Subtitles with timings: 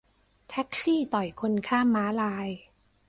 [0.49, 2.49] แท็กซี่ต่อยคนข้ามม้าลาย